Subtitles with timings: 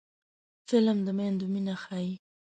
[0.67, 2.11] فلم د میندو مینه ښيي